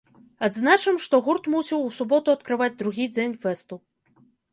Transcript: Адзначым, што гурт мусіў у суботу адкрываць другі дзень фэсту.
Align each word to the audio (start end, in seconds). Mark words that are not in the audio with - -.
Адзначым, 0.45 0.95
што 1.05 1.19
гурт 1.27 1.49
мусіў 1.55 1.83
у 1.89 1.91
суботу 1.97 2.33
адкрываць 2.37 2.71
другі 2.81 3.05
дзень 3.15 3.37
фэсту. 3.45 3.75